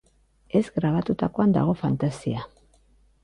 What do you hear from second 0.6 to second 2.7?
grabatutakoan dago fantasia.